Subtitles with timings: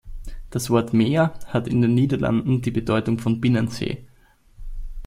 [0.49, 4.07] Das Wort "Meer" hat in den Niederlanden die Bedeutung von „Binnensee“.